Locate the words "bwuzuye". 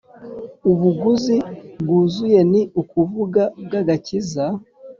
1.81-2.39